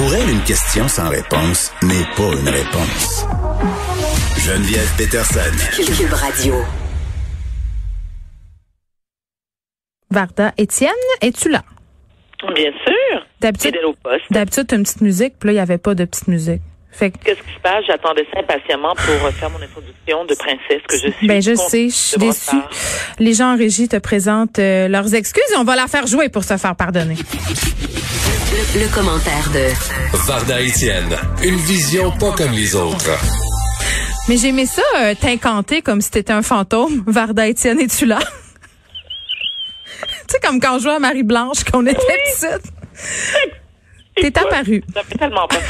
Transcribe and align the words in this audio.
Pour 0.00 0.14
elle, 0.14 0.30
une 0.30 0.42
question 0.44 0.88
sans 0.88 1.10
réponse 1.10 1.74
n'est 1.82 2.06
pas 2.16 2.32
une 2.32 2.48
réponse. 2.48 3.26
Geneviève 4.38 4.90
Peterson. 4.96 5.52
Cube 5.76 6.14
Radio. 6.14 6.54
Varda, 10.10 10.54
Étienne, 10.56 10.90
es-tu 11.20 11.50
là? 11.50 11.62
Bien 12.54 12.70
sûr. 12.70 13.26
D'habitude, 13.42 13.76
d'habitude, 14.30 14.66
t'as 14.68 14.76
une 14.76 14.84
petite 14.84 15.02
musique, 15.02 15.34
puis 15.38 15.48
là, 15.48 15.52
il 15.52 15.56
n'y 15.56 15.60
avait 15.60 15.76
pas 15.76 15.94
de 15.94 16.06
petite 16.06 16.28
musique. 16.28 16.62
Fait 16.90 17.10
que, 17.10 17.18
Qu'est-ce 17.18 17.42
qui 17.42 17.54
se 17.54 17.60
passe? 17.60 17.84
J'attendais 17.86 18.26
ça 18.32 18.40
impatiemment 18.40 18.94
pour 18.94 19.30
faire 19.32 19.50
mon 19.50 19.60
introduction 19.60 20.24
de 20.24 20.34
princesse 20.34 20.82
que 20.88 20.96
je 20.96 21.12
suis. 21.12 21.26
ben, 21.28 21.42
je 21.42 21.54
sais, 21.54 21.90
je 21.90 21.94
suis 21.94 22.18
déçue. 22.18 22.56
Les 23.18 23.34
gens 23.34 23.52
en 23.52 23.56
régie 23.58 23.86
te 23.86 23.98
présentent 23.98 24.58
euh, 24.60 24.88
leurs 24.88 25.14
excuses 25.14 25.52
et 25.52 25.58
on 25.58 25.64
va 25.64 25.76
la 25.76 25.88
faire 25.88 26.06
jouer 26.06 26.30
pour 26.30 26.44
se 26.44 26.56
faire 26.56 26.74
pardonner. 26.74 27.16
Le, 28.52 28.80
le 28.80 28.94
commentaire 28.94 29.50
de 29.52 29.68
Varda 30.26 30.60
Étienne, 30.60 31.16
une 31.44 31.56
vision 31.56 32.10
pas 32.10 32.32
comme 32.32 32.52
les 32.52 32.74
autres. 32.74 33.10
Mais 34.28 34.36
j'ai 34.36 34.48
aimé 34.48 34.66
ça, 34.66 34.82
euh, 34.98 35.14
t'incanter 35.20 35.82
comme 35.82 36.00
si 36.00 36.10
t'étais 36.10 36.32
un 36.32 36.42
fantôme. 36.42 37.02
Varda, 37.06 37.46
Étienne, 37.48 37.80
es-tu 37.80 38.06
là? 38.06 38.18
tu 40.00 40.06
sais, 40.28 40.40
comme 40.42 40.60
quand 40.60 40.76
on 40.76 40.78
jouait 40.78 40.94
à 40.94 40.98
Marie-Blanche, 40.98 41.64
qu'on 41.64 41.86
était 41.86 41.98
petite. 41.98 42.72
T'es 44.16 44.38
apparu. 44.38 44.82
Ça 44.94 45.02
fait 45.02 45.16
tellement 45.16 45.46
peur. 45.48 45.60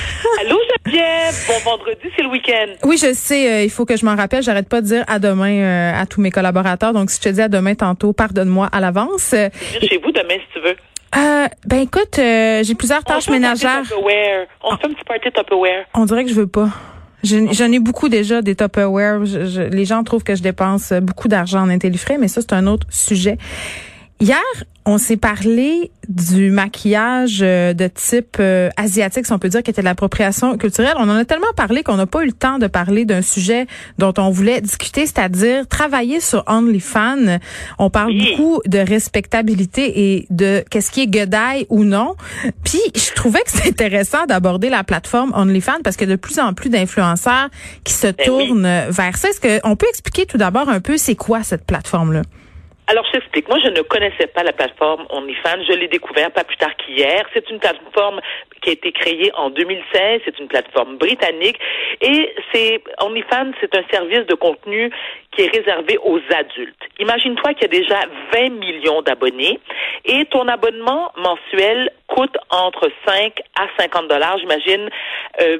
Allô, 0.41 0.57
Geneviève. 0.85 1.35
Bon 1.47 1.71
vendredi, 1.71 2.09
c'est 2.16 2.23
le 2.23 2.29
week-end. 2.30 2.73
Oui, 2.85 2.99
je 3.01 3.12
sais, 3.15 3.52
euh, 3.52 3.62
il 3.65 3.71
faut 3.71 3.85
que 3.85 3.97
je 3.97 4.05
m'en 4.05 4.16
rappelle. 4.16 4.43
J'arrête 4.43 4.69
pas 4.69 4.80
de 4.80 4.87
dire 4.87 5.05
à 5.07 5.19
demain 5.21 5.52
euh, 5.55 6.01
à 6.01 6.07
tous 6.07 6.21
mes 6.21 6.30
collaborateurs. 6.30 6.93
Donc, 6.93 7.10
si 7.10 7.19
je 7.19 7.29
te 7.29 7.29
dis 7.29 7.43
à 7.43 7.49
demain 7.49 7.74
tantôt, 7.74 8.12
pardonne-moi 8.12 8.69
à 8.73 8.80
l'avance. 8.80 9.33
Euh, 9.35 9.49
Viens 9.79 9.88
chez 9.88 9.99
vous 9.99 10.10
demain, 10.10 10.35
si 10.35 10.52
tu 10.55 10.60
veux. 10.60 10.74
Euh, 11.17 11.47
ben 11.67 11.81
écoute, 11.81 12.19
euh, 12.19 12.63
j'ai 12.63 12.75
plusieurs 12.75 13.03
tâches 13.05 13.29
ménagères. 13.29 13.83
On 14.63 14.77
fait 14.77 14.87
un 14.87 14.91
petit 14.91 15.05
party 15.07 15.29
Tupperware. 15.35 15.87
On 15.95 16.05
dirait 16.05 16.25
que 16.25 16.30
je 16.30 16.35
veux 16.35 16.47
pas. 16.47 16.69
Je- 17.23 17.52
J'en 17.52 17.71
ai 17.71 17.80
beaucoup 17.80 18.09
déjà 18.09 18.41
des 18.43 18.55
Tupperware. 18.55 19.25
Je- 19.27 19.45
je- 19.47 19.61
les 19.63 19.85
gens 19.85 20.02
trouvent 20.05 20.23
que 20.25 20.35
je 20.35 20.43
dépense 20.43 20.93
beaucoup 21.02 21.29
d'argent 21.29 21.61
en 21.61 21.69
intellifrais, 21.69 22.17
mais 22.19 22.29
ça, 22.29 22.41
c'est 22.41 22.52
un 22.55 22.67
autre 22.67 22.87
sujet. 22.91 23.37
Hier, 24.21 24.37
on 24.85 24.99
s'est 24.99 25.16
parlé 25.16 25.90
du 26.09 26.51
maquillage 26.51 27.38
euh, 27.40 27.73
de 27.73 27.87
type 27.87 28.37
euh, 28.38 28.68
asiatique, 28.77 29.24
si 29.24 29.32
on 29.32 29.38
peut 29.38 29.49
dire, 29.49 29.62
qui 29.62 29.71
était 29.71 29.80
de 29.80 29.87
l'appropriation 29.87 30.59
culturelle. 30.59 30.93
On 30.99 31.09
en 31.09 31.16
a 31.16 31.24
tellement 31.24 31.52
parlé 31.57 31.82
qu'on 31.82 31.96
n'a 31.96 32.04
pas 32.04 32.23
eu 32.23 32.27
le 32.27 32.32
temps 32.32 32.59
de 32.59 32.66
parler 32.66 33.07
d'un 33.07 33.23
sujet 33.23 33.66
dont 33.96 34.12
on 34.18 34.29
voulait 34.29 34.60
discuter, 34.60 35.07
c'est-à-dire 35.07 35.66
travailler 35.68 36.21
sur 36.21 36.45
OnlyFans. 36.46 37.38
On 37.79 37.88
parle 37.88 38.10
Oui. 38.10 38.35
beaucoup 38.37 38.60
de 38.66 38.79
respectabilité 38.79 40.12
et 40.15 40.27
de 40.29 40.65
qu'est-ce 40.71 40.90
qui 40.90 41.01
est 41.01 41.07
godaille 41.07 41.65
ou 41.71 41.84
non. 41.84 42.15
Puis, 42.62 42.80
je 42.95 43.15
trouvais 43.15 43.40
que 43.40 43.51
c'est 43.51 43.68
intéressant 43.68 44.27
d'aborder 44.27 44.68
la 44.68 44.84
plateforme 44.84 45.32
OnlyFans 45.34 45.80
parce 45.82 45.96
que 45.96 46.05
de 46.05 46.16
plus 46.16 46.38
en 46.38 46.52
plus 46.52 46.68
d'influenceurs 46.68 47.49
qui 47.84 47.95
se 47.95 48.09
oui. 48.09 48.15
tournent 48.27 48.84
vers 48.90 49.16
ça. 49.16 49.30
Est-ce 49.30 49.60
qu'on 49.60 49.77
peut 49.77 49.87
expliquer 49.88 50.27
tout 50.27 50.37
d'abord 50.37 50.68
un 50.68 50.80
peu 50.80 50.99
c'est 50.99 51.16
quoi 51.16 51.43
cette 51.43 51.65
plateforme-là? 51.65 52.21
Alors, 52.91 53.07
je 53.07 53.13
t'explique. 53.13 53.49
Moi, 53.49 53.60
je 53.63 53.69
ne 53.69 53.83
connaissais 53.83 54.27
pas 54.27 54.43
la 54.43 54.52
plateforme 54.52 55.07
OnlyFans. 55.10 55.63
Je 55.69 55.74
l'ai 55.74 55.87
découvert 55.87 56.33
pas 56.33 56.43
plus 56.43 56.57
tard 56.57 56.74
qu'hier. 56.74 57.24
C'est 57.33 57.49
une 57.49 57.60
plateforme 57.60 58.21
qui 58.60 58.71
a 58.71 58.73
été 58.73 58.91
créée 58.91 59.30
en 59.37 59.49
2016. 59.51 60.23
C'est 60.24 60.37
une 60.41 60.49
plateforme 60.49 60.96
britannique. 60.96 61.57
Et 62.01 62.35
c'est, 62.52 62.83
OnlyFans, 63.01 63.52
c'est 63.61 63.77
un 63.77 63.85
service 63.93 64.27
de 64.27 64.34
contenu 64.34 64.91
qui 65.31 65.43
est 65.43 65.56
réservé 65.56 65.99
aux 66.03 66.19
adultes. 66.37 66.83
Imagine-toi 66.99 67.55
qu'il 67.55 67.62
y 67.62 67.77
a 67.77 67.81
déjà 67.81 68.00
20 68.34 68.49
millions 68.59 69.03
d'abonnés 69.03 69.61
et 70.05 70.25
ton 70.25 70.49
abonnement 70.49 71.12
mensuel 71.16 71.93
coûte 72.09 72.37
entre 72.50 72.91
5 73.06 73.41
à 73.56 73.69
50 73.78 74.09
dollars, 74.09 74.37
j'imagine, 74.38 74.91
euh, 75.41 75.59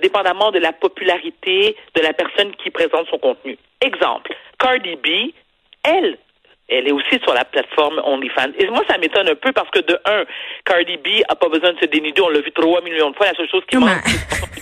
dépendamment 0.00 0.50
de 0.50 0.58
la 0.60 0.72
popularité 0.72 1.76
de 1.94 2.00
la 2.00 2.14
personne 2.14 2.52
qui 2.56 2.70
présente 2.70 3.06
son 3.10 3.18
contenu. 3.18 3.58
Exemple, 3.82 4.34
Cardi 4.58 4.96
B, 4.96 5.32
elle, 5.84 6.18
elle 6.68 6.86
est 6.86 6.92
aussi 6.92 7.18
sur 7.24 7.34
la 7.34 7.44
plateforme 7.44 8.00
OnlyFans. 8.04 8.52
Et 8.58 8.68
moi, 8.68 8.82
ça 8.88 8.96
m'étonne 8.98 9.28
un 9.28 9.34
peu 9.34 9.52
parce 9.52 9.68
que 9.70 9.80
de 9.80 9.98
un, 10.04 10.24
Cardi 10.64 10.96
B 10.98 11.22
a 11.28 11.34
pas 11.34 11.48
besoin 11.48 11.72
de 11.72 11.78
se 11.80 11.86
dénuder. 11.86 12.20
On 12.22 12.28
l'a 12.28 12.40
vu 12.40 12.52
trois 12.52 12.80
millions 12.82 13.10
de 13.10 13.16
fois. 13.16 13.26
La 13.26 13.34
seule 13.34 13.48
chose 13.50 13.64
qui 13.68 13.76
manque, 13.76 13.98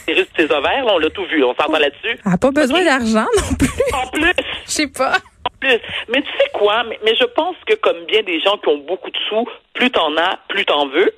c'est 0.06 0.15
ses 0.15 0.27
ses 0.37 0.51
ovaires. 0.53 0.84
Là, 0.84 0.95
on 0.95 0.99
l'a 0.99 1.11
tout 1.11 1.25
vu. 1.27 1.45
On 1.45 1.55
s'entend 1.55 1.79
là-dessus. 1.79 2.19
Elle 2.25 2.31
n'a 2.31 2.39
pas 2.39 2.51
besoin 2.51 2.83
d'argent 2.84 3.27
non 3.37 3.56
plus. 3.59 3.69
En 3.93 4.06
plus, 4.09 4.33
Je 4.65 4.71
sais 4.71 4.87
pas. 4.89 5.17
en 5.45 5.59
plus. 5.61 5.79
Mais 6.09 6.23
tu 6.23 6.29
sais 6.39 6.51
quoi? 6.55 6.83
Mais, 6.84 6.99
mais 7.05 7.15
je 7.15 7.25
pense 7.25 7.56
que 7.67 7.75
comme 7.75 8.05
bien 8.06 8.23
des 8.23 8.41
gens 8.41 8.56
qui 8.59 8.69
ont 8.69 8.79
beaucoup 8.79 9.11
de 9.11 9.19
sous, 9.29 9.47
plus 9.75 9.91
t'en 9.91 10.17
as, 10.17 10.39
plus 10.49 10.65
t'en 10.65 10.89
veux. 10.89 11.12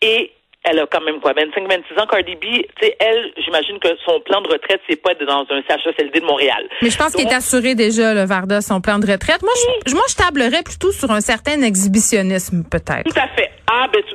Et 0.00 0.32
elle 0.64 0.78
a 0.78 0.86
quand 0.86 1.00
même 1.00 1.20
quoi, 1.20 1.32
25, 1.32 1.68
26 1.68 2.00
ans, 2.00 2.06
Cardi 2.06 2.36
B, 2.36 2.40
tu 2.40 2.66
sais, 2.80 2.96
elle, 3.00 3.32
j'imagine 3.44 3.78
que 3.80 3.88
son 4.04 4.20
plan 4.20 4.40
de 4.42 4.48
retraite, 4.48 4.80
c'est 4.88 5.00
pas 5.00 5.14
dans 5.14 5.44
un 5.50 5.62
CHSLD 5.68 6.20
de 6.20 6.24
Montréal. 6.24 6.68
Mais 6.80 6.90
je 6.90 6.96
pense 6.96 7.14
qu'il 7.14 7.26
est 7.26 7.34
assuré 7.34 7.74
déjà, 7.74 8.14
le 8.14 8.24
Varda, 8.24 8.60
son 8.60 8.80
plan 8.80 8.98
de 8.98 9.10
retraite. 9.10 9.42
Moi, 9.42 9.52
je, 9.86 9.94
moi, 9.94 10.04
je 10.08 10.14
tablerais 10.14 10.62
plutôt 10.62 10.92
sur 10.92 11.10
un 11.10 11.20
certain 11.20 11.62
exhibitionnisme, 11.62 12.64
peut-être. 12.70 13.04
Tout 13.04 13.20
à 13.20 13.28
fait. 13.28 13.50
Ah, 13.70 13.86
ben, 13.92 14.02
tu... 14.08 14.14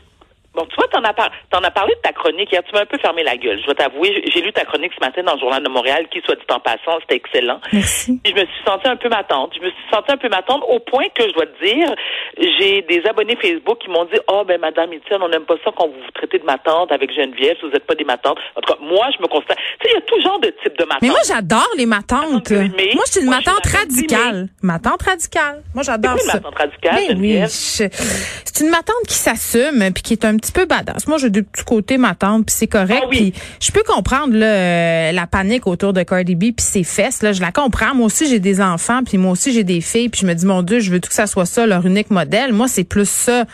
Bon, 0.58 0.66
tu 0.66 0.76
vois, 0.76 0.88
t'en 0.88 1.04
as, 1.04 1.14
par... 1.14 1.30
t'en 1.52 1.60
as 1.60 1.70
parlé 1.72 1.94
de 1.96 2.02
ta 2.02 2.12
chronique 2.12 2.52
hier. 2.52 2.64
Tu 2.64 2.74
m'as 2.74 2.82
un 2.82 2.86
peu 2.86 2.98
fermé 2.98 3.24
la 3.24 3.38
gueule. 3.38 3.62
Je 3.62 3.68
vais 3.68 3.76
t'avouer, 3.76 4.24
j'ai- 4.34 4.42
lu 4.42 4.52
ta 4.52 4.66
chronique 4.66 4.92
ce 5.00 5.06
matin 5.06 5.22
dans 5.24 5.36
le 5.36 5.40
Journal 5.40 5.62
de 5.64 5.70
Montréal, 5.70 6.08
qui, 6.12 6.20
soit 6.26 6.36
dit 6.36 6.42
en 6.50 6.60
passant, 6.60 6.98
c'était 7.02 7.16
excellent. 7.16 7.60
Merci. 7.72 8.20
Puis 8.24 8.34
je 8.36 8.42
me 8.42 8.46
suis 8.46 8.64
sentie 8.66 8.88
un 8.88 8.96
peu 8.98 9.08
ma 9.10 9.24
tante. 9.24 9.54
Je 9.56 9.62
me 9.62 9.70
suis 9.70 9.86
sentie 9.94 10.12
un 10.12 10.18
peu 10.18 10.30
ma 10.30 10.42
tante 10.42 10.64
au 10.68 10.80
point 10.80 11.06
que 11.14 11.24
je 11.28 11.34
dois 11.34 11.46
te 11.46 11.64
dire, 11.64 11.94
j'ai 12.60 12.82
des 12.84 13.02
abonnés 13.08 13.38
Facebook 13.42 13.78
qui 13.80 13.90
m'ont 13.90 14.06
dit, 14.06 14.20
oh, 14.30 14.44
ben, 14.48 14.60
Madame 14.60 14.92
Etienne, 14.94 15.22
on 15.22 15.30
n'aime 15.30 15.46
pas 15.46 15.56
ça 15.64 15.72
quand 15.78 15.88
vous 15.88 15.94
vous 15.94 16.12
traitez 16.14 16.40
de 16.40 16.46
ma 16.46 16.58
tante 16.58 16.92
avec 16.92 17.14
Geneviève, 17.14 17.56
si 17.60 17.66
vous 17.66 17.72
n'êtes 17.72 17.86
pas 17.86 17.96
des 17.96 18.04
matantes. 18.04 18.38
En 18.56 18.62
tout 18.62 18.74
cas, 18.74 18.80
moi, 18.82 19.08
je 19.16 19.22
me 19.22 19.28
constate. 19.28 19.58
Tu 19.80 19.88
sais, 19.88 19.94
il 19.94 19.96
y 19.96 19.98
a 19.98 20.02
tout 20.02 20.22
genre 20.22 20.40
de 20.40 20.54
type 20.64 20.78
de 20.78 20.84
matante. 20.86 21.02
Mais 21.04 21.10
moi, 21.10 21.20
j'adore 21.28 21.70
les 21.78 21.86
matantes. 21.86 22.32
Matante. 22.32 22.50
Moi, 22.96 23.04
je 23.06 23.12
suis 23.12 23.22
une 23.22 23.28
Moi, 23.28 23.36
matante 23.38 23.66
matante 23.66 23.74
radicale. 23.80 24.48
Matante 24.64 25.02
radicale. 25.04 25.64
Moi, 25.74 25.84
j'adore 25.84 26.18
ça. 26.20 26.38
une 26.38 26.44
matante 26.44 26.56
radicale, 26.58 26.96
Ben 27.10 27.20
oui, 27.20 27.40
je- 27.42 27.48
c'est 28.46 28.60
une 28.64 28.70
matante 28.70 29.04
qui 29.08 29.14
s'assume 29.16 29.92
puis 29.94 30.04
qui 30.04 30.14
est 30.14 30.26
un 30.26 30.38
petit 30.38 30.47
peu 30.52 30.66
badass. 30.66 31.08
Moi, 31.08 31.18
j'ai 31.18 31.30
du 31.30 31.44
petit 31.44 31.64
côté 31.64 31.98
matante 31.98 32.46
puis 32.48 32.56
c'est 32.56 32.68
correct. 32.68 33.02
Ah 33.04 33.08
oui. 33.10 33.32
Puis 33.32 33.42
je 33.62 33.72
peux 33.72 33.84
comprendre 33.84 34.36
là, 34.36 34.46
euh, 34.46 35.12
la 35.12 35.28
panique 35.28 35.68
autour 35.68 35.94
de 35.94 36.04
Cardi 36.04 36.36
B 36.36 36.54
puis 36.56 36.56
ses 36.60 36.84
fesses. 36.84 37.22
Là, 37.24 37.34
je 37.34 37.42
la 37.42 37.52
comprends. 37.52 37.94
Moi 37.96 38.06
aussi, 38.08 38.28
j'ai 38.28 38.40
des 38.40 38.62
enfants 38.62 39.02
puis 39.06 39.18
moi 39.18 39.32
aussi, 39.32 39.54
j'ai 39.54 39.64
des 39.64 39.82
filles 39.82 40.10
puis 40.10 40.22
je 40.22 40.28
me 40.28 40.34
dis 40.34 40.46
mon 40.46 40.62
Dieu, 40.64 40.80
je 40.80 40.92
veux 40.92 41.00
tout 41.00 41.10
que 41.10 41.16
ça 41.16 41.28
soit 41.28 41.46
ça 41.46 41.66
leur 41.66 41.86
unique 41.86 42.10
modèle. 42.12 42.54
Moi, 42.54 42.68
c'est 42.68 42.84
plus 42.84 43.10
ça 43.10 43.46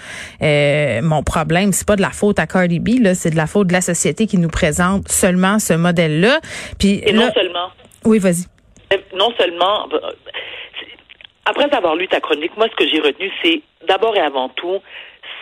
euh, 0.41 1.01
mon 1.01 1.23
problème. 1.23 1.73
C'est 1.73 1.87
pas 1.87 1.95
de 1.95 2.01
la 2.01 2.11
faute 2.11 2.39
à 2.39 2.47
Cardi 2.47 2.79
B 2.79 2.99
là, 3.01 3.15
c'est 3.15 3.29
de 3.29 3.35
la 3.37 3.47
faute 3.47 3.67
de 3.67 3.73
la 3.73 3.81
société 3.81 4.27
qui 4.27 4.37
nous 4.37 4.49
présente 4.49 5.09
seulement 5.09 5.59
ce 5.59 5.73
modèle-là. 5.73 6.39
Puis 6.79 7.01
Et 7.05 7.11
là, 7.11 7.25
non 7.27 7.33
seulement, 7.33 7.69
oui, 8.05 8.19
vas-y. 8.19 8.45
non 9.15 9.29
seulement, 9.37 9.87
euh, 9.93 10.11
après 11.45 11.73
avoir 11.73 11.95
lu 11.95 12.07
ta 12.07 12.19
chronique, 12.19 12.55
moi, 12.57 12.67
ce 12.69 12.75
que 12.75 12.89
j'ai 12.89 12.99
retenu, 12.99 13.29
c'est 13.43 13.61
d'abord 13.87 14.15
et 14.15 14.19
avant 14.21 14.49
tout, 14.49 14.77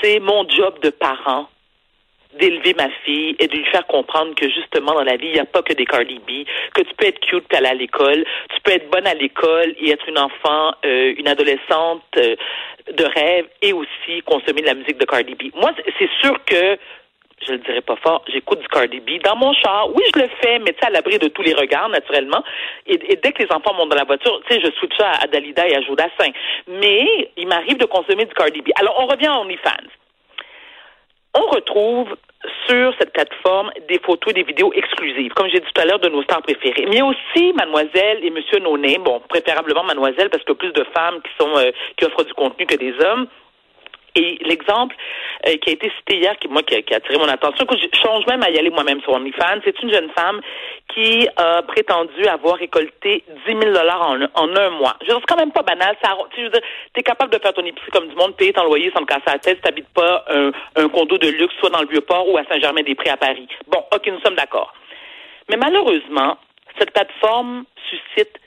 c'est 0.02 0.20
mon 0.20 0.48
job 0.50 0.80
de 0.82 0.90
parent 0.90 1.48
d'élever 2.40 2.74
ma 2.76 2.90
fille 3.04 3.36
et 3.40 3.48
de 3.48 3.56
lui 3.56 3.66
faire 3.66 3.86
comprendre 3.88 4.34
que 4.36 4.50
justement 4.50 4.94
dans 4.94 5.04
la 5.04 5.18
vie, 5.18 5.28
il 5.28 5.34
n'y 5.34 5.40
a 5.40 5.46
pas 5.46 5.62
que 5.62 5.74
des 5.74 5.86
Cardi 5.86 6.20
B, 6.20 6.46
que 6.74 6.82
tu 6.82 6.94
peux 6.96 7.08
être 7.08 7.20
cute 7.20 7.46
puis 7.48 7.58
aller 7.58 7.68
à 7.68 7.74
l'école, 7.74 8.24
tu 8.54 8.62
peux 8.62 8.72
être 8.72 8.90
bonne 8.90 9.08
à 9.08 9.14
l'école 9.14 9.76
et 9.80 9.92
être 9.92 10.08
une 10.08 10.18
enfant, 10.18 10.74
euh, 10.86 11.14
une 11.18 11.28
adolescente 11.28 12.04
euh, 12.18 12.36
de 12.94 13.04
rêve 13.04 13.48
et 13.62 13.74
aussi 13.74 14.22
consommer 14.26 14.62
de 14.62 14.68
la 14.68 14.76
musique 14.76 14.98
de 14.98 15.06
Cardi 15.06 15.36
B. 15.36 15.54
Moi, 15.56 15.72
c'est 16.00 16.10
sûr 16.22 16.44
que 16.46 16.78
je 17.46 17.54
le 17.54 17.58
dirais 17.60 17.82
pas 17.82 17.96
fort, 17.98 18.24
j'écoute 18.28 18.60
du 18.60 18.68
Cardi 18.68 19.00
B 19.00 19.22
dans 19.24 19.36
mon 19.36 19.54
char. 19.54 19.90
Oui, 19.94 20.04
je 20.16 20.22
le 20.22 20.30
fais, 20.42 20.60
mais 20.60 20.74
tu 20.74 20.80
sais, 20.80 20.88
à 20.88 20.90
l'abri 20.90 21.18
de 21.18 21.28
tous 21.28 21.42
les 21.42 21.54
regards, 21.54 21.90
naturellement. 21.90 22.44
Et, 22.86 22.98
dès 22.98 23.32
que 23.32 23.44
les 23.44 23.52
enfants 23.52 23.74
montent 23.74 23.90
dans 23.90 23.98
la 23.98 24.04
voiture, 24.04 24.42
tu 24.48 24.54
sais, 24.54 24.62
je 24.62 24.72
switch 24.72 24.96
ça 24.98 25.12
à 25.22 25.28
Dalida 25.28 25.68
et 25.68 25.76
à 25.76 25.82
Jodassin. 25.82 26.32
Mais 26.68 27.32
il 27.38 27.48
m'arrive 27.48 27.78
de 27.78 27.86
consommer 27.86 28.26
du 28.26 28.34
Cardi 28.34 28.62
B. 28.62 28.70
Alors, 28.76 28.96
on 29.00 29.08
revient 29.08 29.28
à 29.28 29.40
OnlyFans. 29.40 29.90
On 31.34 31.48
retrouve 31.48 32.16
sur 32.68 32.94
cette 33.00 33.14
plateforme 33.14 33.72
des 33.88 34.00
photos 34.00 34.32
et 34.32 34.34
des 34.34 34.44
vidéos 34.44 34.74
exclusives, 34.74 35.32
comme 35.34 35.48
j'ai 35.48 35.60
dit 35.60 35.68
tout 35.74 35.82
à 35.82 35.86
l'heure, 35.86 36.00
de 36.00 36.10
nos 36.10 36.24
stars 36.24 36.42
préférées. 36.42 36.88
Mais 36.90 37.02
aussi 37.02 37.54
Mademoiselle 37.54 38.20
et 38.24 38.30
Monsieur 38.32 38.60
Noné, 38.60 38.98
bon, 38.98 39.22
préférablement 39.30 39.84
Mademoiselle, 39.84 40.30
parce 40.30 40.44
que 40.44 40.54
plus 40.54 40.74
de 40.74 40.84
femmes 40.94 41.22
qui 41.22 41.32
sont 41.40 41.58
euh, 41.58 41.72
qui 41.98 42.06
offrent 42.06 42.26
du 42.26 42.34
contenu 42.34 42.66
que 42.66 42.76
des 42.76 42.94
hommes. 43.06 43.28
Et 44.16 44.38
l'exemple 44.42 44.96
euh, 45.48 45.56
qui 45.58 45.70
a 45.70 45.74
été 45.74 45.92
cité 45.98 46.18
hier, 46.18 46.38
qui 46.38 46.48
moi 46.48 46.64
qui 46.64 46.76
a, 46.76 46.82
qui 46.82 46.94
a 46.94 46.98
attiré 46.98 47.18
mon 47.18 47.30
attention, 47.30 47.66
que 47.66 47.78
je 47.78 47.88
change 47.98 48.26
même 48.28 48.44
à 48.44 48.50
y 48.50 48.58
aller 48.58 48.70
moi-même 48.70 49.02
sur 49.02 49.14
OnlyFans, 49.14 49.62
c'est 49.64 49.82
une 49.82 49.92
jeune 49.92 50.10
femme 50.12 50.42
qui 50.94 51.28
a 51.38 51.62
prétendu 51.62 52.26
avoir 52.28 52.58
récolté 52.58 53.24
10 53.48 53.52
000 53.52 53.60
dollars 53.74 54.02
en, 54.02 54.20
en 54.36 54.56
un 54.56 54.70
mois. 54.72 54.98
Je 55.02 55.14
veux 55.14 55.18
c'est 55.20 55.26
quand 55.28 55.40
même 55.40 55.52
pas 55.52 55.62
banal. 55.62 55.96
Ça, 56.04 56.18
je 56.36 56.42
veux 56.42 56.50
dire, 56.50 56.62
t'es 56.94 57.04
capable 57.04 57.32
de 57.32 57.40
faire 57.40 57.54
ton 57.54 57.64
épicerie 57.64 57.92
comme 57.92 58.10
du 58.10 58.16
monde, 58.16 58.36
payer 58.36 58.54
ton 58.54 58.66
loyer 58.66 58.92
sans 58.94 59.02
te 59.02 59.06
casser 59.06 59.24
la 59.28 59.40
tête, 59.40 59.58
si 59.58 59.62
t'habites 59.62 59.94
pas 59.94 60.26
un, 60.30 60.52
un 60.76 60.90
condo 60.90 61.18
de 61.18 61.30
luxe, 61.30 61.54
soit 61.60 61.70
dans 61.70 61.82
le 61.82 61.88
Vieux-Port 61.88 62.28
ou 62.28 62.38
à 62.38 62.44
Saint-Germain-des-Prés 62.46 63.12
à 63.12 63.18
Paris. 63.18 63.48
Bon, 63.68 63.84
ok, 63.94 64.08
nous 64.08 64.20
sommes 64.22 64.36
d'accord. 64.36 64.74
Mais 65.50 65.58
malheureusement, 65.58 66.38
cette 66.80 66.92
plateforme 66.92 67.66
suscite 67.90 68.41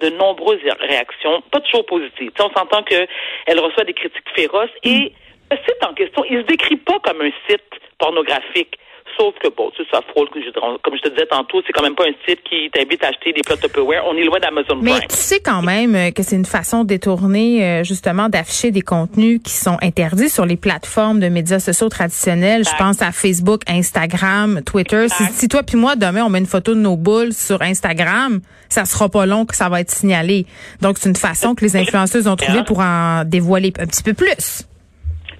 de 0.00 0.10
nombreuses 0.10 0.60
réactions, 0.80 1.42
pas 1.50 1.60
toujours 1.60 1.86
positives. 1.86 2.30
Tu 2.30 2.42
sais, 2.42 2.48
on 2.48 2.56
s'entend 2.56 2.82
qu'elle 2.82 3.60
reçoit 3.60 3.84
des 3.84 3.94
critiques 3.94 4.28
féroces 4.34 4.70
et 4.84 5.12
Le 5.50 5.56
site 5.56 5.84
en 5.86 5.94
question, 5.94 6.24
il 6.28 6.42
se 6.42 6.46
décrit 6.46 6.76
pas 6.76 6.98
comme 7.00 7.22
un 7.22 7.30
site 7.48 7.62
pornographique. 7.98 8.78
Sauf 9.16 9.34
que, 9.42 9.48
bon, 9.48 9.70
tu 9.74 9.82
sais, 9.82 9.88
ça 9.92 10.00
frôle, 10.12 10.28
que 10.30 10.40
je- 10.40 10.50
comme 10.50 10.96
je 10.96 11.02
te 11.02 11.08
disais 11.08 11.26
tantôt, 11.26 11.60
c'est 11.66 11.72
quand 11.72 11.82
même 11.82 11.94
pas 11.96 12.04
un 12.04 12.12
site 12.28 12.40
qui 12.44 12.70
t'invite 12.72 13.02
à 13.02 13.08
acheter 13.08 13.32
des 13.32 13.40
plats 13.42 13.56
Tupperware. 13.56 14.04
On 14.06 14.16
est 14.16 14.22
loin 14.24 14.38
d'Amazon 14.38 14.76
Mais 14.80 14.92
Prime. 14.92 15.08
tu 15.08 15.16
sais 15.16 15.40
quand 15.40 15.62
même 15.62 15.94
euh, 15.96 16.10
que 16.12 16.22
c'est 16.22 16.36
une 16.36 16.44
façon 16.44 16.84
détournée 16.84 17.64
euh, 17.64 17.84
justement 17.84 18.28
d'afficher 18.28 18.70
des 18.70 18.82
contenus 18.82 19.40
qui 19.42 19.52
sont 19.52 19.76
interdits 19.82 20.28
sur 20.30 20.46
les 20.46 20.56
plateformes 20.56 21.20
de 21.20 21.28
médias 21.28 21.58
sociaux 21.58 21.88
traditionnels. 21.88 22.64
Je 22.64 22.76
pense 22.78 23.02
à 23.02 23.10
Facebook, 23.10 23.62
Instagram, 23.68 24.60
Twitter. 24.64 25.06
Si, 25.08 25.48
toi 25.48 25.62
puis 25.62 25.76
moi 25.76 25.96
demain 25.96 26.22
on 26.24 26.28
met 26.28 26.38
une 26.38 26.46
photo 26.46 26.74
de 26.74 26.80
nos 26.80 26.96
boules 26.96 27.32
sur 27.32 27.60
Instagram, 27.62 28.40
ça 28.68 28.84
sera 28.84 29.08
pas 29.08 29.26
long 29.26 29.46
que 29.46 29.56
ça 29.56 29.68
va 29.68 29.80
être 29.80 29.90
signalé. 29.90 30.46
Donc 30.80 30.98
c'est 30.98 31.08
une 31.08 31.16
façon 31.16 31.54
que 31.54 31.64
les 31.64 31.76
influenceuses 31.76 32.28
ont 32.28 32.36
trouvé 32.36 32.62
pour 32.64 32.80
en 32.80 33.24
dévoiler 33.24 33.72
un 33.80 33.86
petit 33.86 34.02
peu 34.02 34.14
plus. 34.14 34.66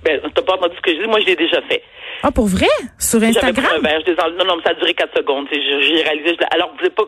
Ben, 0.05 0.21
t'as 0.35 0.43
pas 0.43 0.55
entendu 0.55 0.75
ce 0.76 0.81
que 0.81 0.97
je 0.97 1.03
dis? 1.03 1.09
Moi, 1.09 1.21
je 1.21 1.26
l'ai 1.26 1.37
déjà 1.37 1.61
fait. 1.62 1.82
Ah 2.23 2.31
pour 2.31 2.47
vrai? 2.47 2.67
Sur 2.99 3.20
J'avais 3.20 3.32
pris 3.32 3.44
un 3.47 3.49
Instagram 3.49 3.82
verre, 3.82 4.31
Non, 4.38 4.44
non, 4.44 4.56
mais 4.56 4.62
ça 4.65 4.70
a 4.70 4.75
duré 4.75 4.94
4 4.94 5.17
secondes. 5.17 5.47
J'ai 5.53 6.03
réalisé. 6.03 6.37
je 6.41 6.47
alors, 6.50 6.73
vous 6.81 6.91
pas. 6.91 7.05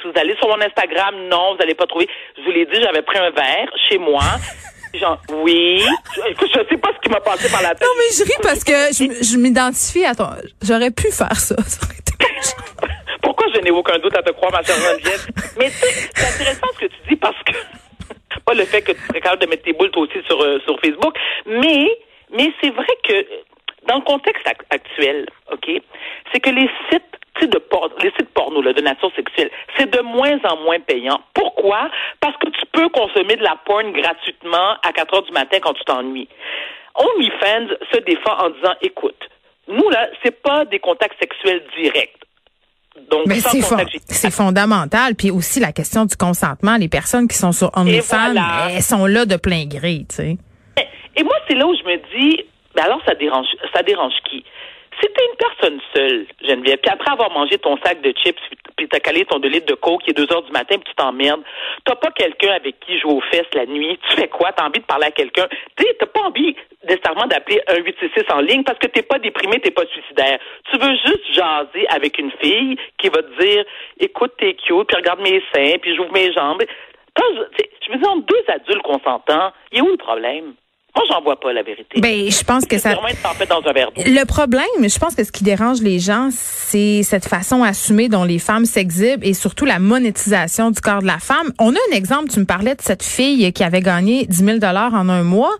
Si 0.00 0.06
vous 0.08 0.18
allez 0.18 0.34
sur 0.36 0.48
mon 0.48 0.60
Instagram, 0.60 1.14
non, 1.28 1.52
vous 1.52 1.58
n'allez 1.58 1.74
pas 1.74 1.86
trouver. 1.86 2.08
Je 2.36 2.42
vous 2.42 2.50
l'ai 2.50 2.64
dit, 2.66 2.80
j'avais 2.80 3.02
pris 3.02 3.18
un 3.18 3.30
verre 3.30 3.68
chez 3.88 3.98
moi. 3.98 4.22
Genre, 4.94 5.18
oui. 5.44 5.82
Je- 6.16 6.30
Écoute, 6.32 6.48
je 6.52 6.60
sais 6.68 6.76
pas 6.80 6.90
ce 6.94 7.00
qui 7.00 7.10
m'a 7.10 7.20
passé 7.20 7.48
par 7.50 7.62
la 7.62 7.70
tête. 7.74 7.82
Non 7.82 7.94
mais 7.96 8.12
je 8.12 8.24
ris 8.24 8.38
parce 8.42 8.64
que 8.64 8.72
je, 8.92 9.22
je 9.22 9.36
m'identifie 9.36 10.04
à 10.04 10.14
ton. 10.16 10.26
J'aurais 10.62 10.90
pu 10.90 11.12
faire 11.12 11.36
ça. 11.36 11.54
Pourquoi 13.22 13.46
je 13.54 13.60
n'ai 13.60 13.70
aucun 13.70 13.98
doute 13.98 14.16
à 14.16 14.22
te 14.22 14.30
croire, 14.32 14.50
ma 14.52 14.62
chère 14.62 14.74
Geneviève? 14.76 15.26
Mais 15.58 15.68
c'est 15.70 16.26
intéressant 16.26 16.66
ce 16.74 16.78
que 16.80 16.86
tu 16.86 16.96
dis 17.08 17.16
parce 17.16 17.36
que, 17.44 17.52
pas 18.44 18.54
le 18.54 18.64
fait 18.64 18.82
que 18.82 18.92
tu 18.92 19.00
serais 19.06 19.20
capable 19.20 19.42
de 19.42 19.46
mettre 19.48 19.62
tes 19.62 19.72
boules 19.72 19.90
toi 19.90 20.02
aussi 20.02 20.18
sur, 20.26 20.42
euh, 20.42 20.58
sur 20.64 20.78
Facebook, 20.80 21.14
mais, 21.46 21.86
mais 22.36 22.52
c'est 22.60 22.70
vrai 22.70 22.86
que 23.06 23.12
dans 23.90 23.96
le 23.96 24.02
contexte 24.04 24.46
ac- 24.46 24.64
actuel, 24.70 25.26
OK, 25.52 25.68
c'est 26.32 26.40
que 26.40 26.50
les 26.50 26.70
sites, 26.90 27.02
de 27.50 27.58
por- 27.58 27.90
les 28.02 28.10
sites 28.18 28.28
porno, 28.34 28.60
là, 28.62 28.72
de 28.72 28.82
nature 28.82 29.10
sexuelle, 29.16 29.50
c'est 29.76 29.90
de 29.90 30.00
moins 30.02 30.38
en 30.44 30.56
moins 30.62 30.78
payant. 30.78 31.20
Pourquoi? 31.34 31.90
Parce 32.20 32.36
que 32.36 32.48
tu 32.50 32.60
peux 32.72 32.88
consommer 32.90 33.34
de 33.36 33.42
la 33.42 33.56
porn 33.64 33.90
gratuitement 33.92 34.76
à 34.86 34.92
4 34.92 35.14
heures 35.14 35.22
du 35.22 35.32
matin 35.32 35.56
quand 35.60 35.72
tu 35.72 35.82
t'ennuies. 35.84 36.28
OnlyFans 36.94 37.74
se 37.92 37.98
défend 38.00 38.36
en 38.44 38.50
disant, 38.50 38.74
écoute, 38.82 39.16
nous, 39.68 39.88
là, 39.90 40.08
c'est 40.22 40.42
pas 40.42 40.64
des 40.66 40.78
contacts 40.80 41.18
sexuels 41.20 41.62
directs. 41.80 42.16
Donc, 43.10 43.26
Mais 43.26 43.36
c'est 43.40 44.30
fondamental. 44.30 45.14
Puis 45.14 45.30
aussi 45.30 45.60
la 45.60 45.72
question 45.72 46.04
du 46.04 46.16
consentement. 46.16 46.76
Les 46.76 46.88
personnes 46.88 47.26
qui 47.28 47.36
sont 47.38 47.52
sur 47.52 47.70
OnlyFans, 47.76 48.32
voilà. 48.32 48.68
elles 48.72 48.82
sont 48.82 49.06
là 49.06 49.24
de 49.24 49.36
plein 49.36 49.64
gré, 49.66 50.04
tu 50.08 50.16
sais. 50.16 50.36
Et 51.16 51.22
moi, 51.22 51.34
c'est 51.48 51.54
là 51.54 51.66
où 51.66 51.74
je 51.74 51.84
me 51.84 51.96
dis, 52.18 52.44
ben 52.74 52.84
alors 52.84 53.00
ça 53.06 53.14
dérange, 53.14 53.48
ça 53.74 53.82
dérange 53.82 54.14
qui? 54.28 54.44
Si 55.00 55.06
t'es 55.06 55.24
une 55.24 55.36
personne 55.36 55.80
seule, 55.94 56.26
Geneviève, 56.42 56.78
puis 56.78 56.90
après 56.90 57.12
avoir 57.12 57.30
mangé 57.30 57.56
ton 57.58 57.78
sac 57.78 58.02
de 58.02 58.12
chips, 58.12 58.38
puis 58.76 58.88
t'as 58.88 59.00
calé 59.00 59.24
ton 59.24 59.38
2 59.38 59.48
litres 59.48 59.66
de 59.66 59.74
coke, 59.74 60.02
il 60.06 60.10
est 60.10 60.14
2 60.14 60.32
heures 60.32 60.42
du 60.42 60.52
matin, 60.52 60.76
puis 60.76 60.90
tu 60.90 60.94
t'emmerdes, 60.94 61.42
t'as 61.84 61.94
pas 61.94 62.10
quelqu'un 62.10 62.52
avec 62.52 62.80
qui 62.80 62.98
jouer 62.98 63.12
aux 63.12 63.20
fesses 63.20 63.54
la 63.54 63.66
nuit, 63.66 63.98
tu 64.08 64.16
fais 64.16 64.28
quoi? 64.28 64.52
T'as 64.52 64.66
envie 64.66 64.80
de 64.80 64.84
parler 64.84 65.06
à 65.06 65.10
quelqu'un? 65.10 65.48
T'as 65.76 66.06
pas 66.06 66.20
envie 66.20 66.56
nécessairement 66.86 67.26
d'appeler 67.26 67.60
un 67.68 67.76
866 67.76 68.32
en 68.32 68.40
ligne 68.40 68.64
parce 68.64 68.78
que 68.78 68.88
t'es 68.88 69.02
pas 69.02 69.18
déprimé, 69.18 69.60
t'es 69.60 69.70
pas 69.70 69.86
suicidaire. 69.86 70.38
Tu 70.70 70.78
veux 70.78 70.96
juste 70.96 71.32
jaser 71.32 71.86
avec 71.88 72.18
une 72.18 72.32
fille 72.42 72.76
qui 72.98 73.08
va 73.08 73.22
te 73.22 73.42
dire, 73.42 73.64
écoute, 73.98 74.32
t'es 74.38 74.54
cute, 74.54 74.86
puis 74.86 74.96
regarde 74.96 75.20
mes 75.20 75.42
seins, 75.54 75.78
puis 75.80 75.94
j'ouvre 75.94 76.12
mes 76.12 76.32
jambes. 76.32 76.62
Je, 77.18 77.92
me 77.92 77.98
dis, 77.98 78.06
entre 78.06 78.26
deux 78.26 78.44
adultes 78.48 78.82
consentants, 78.82 79.52
il 79.72 79.78
est 79.78 79.82
où 79.82 79.90
le 79.90 79.96
problème? 79.96 80.54
Moi, 80.94 81.04
j'en 81.08 81.22
vois 81.22 81.38
pas 81.38 81.52
la 81.52 81.62
vérité. 81.62 82.00
Ben, 82.00 82.30
je 82.30 82.42
pense 82.44 82.66
que 82.66 82.78
ça. 82.78 82.94
dans 82.94 83.68
un 83.68 83.72
verre. 83.72 83.90
Le 83.96 84.24
problème, 84.24 84.64
je 84.82 84.98
pense 84.98 85.14
que 85.14 85.24
ce 85.24 85.30
qui 85.32 85.44
dérange 85.44 85.80
les 85.82 85.98
gens, 85.98 86.30
c'est 86.32 87.02
cette 87.02 87.26
façon 87.26 87.62
assumée 87.62 88.08
dont 88.08 88.24
les 88.24 88.38
femmes 88.38 88.64
s'exhibent 88.66 89.24
et 89.24 89.34
surtout 89.34 89.64
la 89.64 89.78
monétisation 89.78 90.70
du 90.70 90.80
corps 90.80 91.02
de 91.02 91.06
la 91.06 91.18
femme. 91.18 91.52
On 91.58 91.72
a 91.74 91.78
un 91.90 91.96
exemple, 91.96 92.28
tu 92.30 92.40
me 92.40 92.44
parlais 92.44 92.74
de 92.74 92.82
cette 92.82 93.02
fille 93.04 93.52
qui 93.52 93.62
avait 93.62 93.82
gagné 93.82 94.26
10 94.26 94.44
000 94.44 94.58
en 94.64 95.08
un 95.08 95.22
mois. 95.22 95.52